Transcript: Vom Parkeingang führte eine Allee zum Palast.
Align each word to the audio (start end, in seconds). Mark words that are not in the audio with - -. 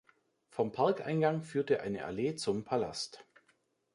Vom 0.49 0.71
Parkeingang 0.71 1.43
führte 1.43 1.81
eine 1.81 2.05
Allee 2.05 2.33
zum 2.33 2.63
Palast. 2.63 3.23